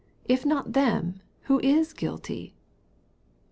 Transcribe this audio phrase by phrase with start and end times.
[0.25, 2.55] If not them, who is guilty